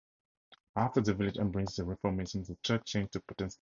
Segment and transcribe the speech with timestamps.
[0.75, 3.59] After the village embraced the Reformation, the church changed to Protestantism.